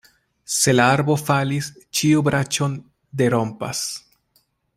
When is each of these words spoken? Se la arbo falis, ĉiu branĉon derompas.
Se 0.59 0.73
la 0.79 0.87
arbo 0.95 1.17
falis, 1.23 1.69
ĉiu 1.99 2.25
branĉon 2.29 2.81
derompas. 3.23 3.85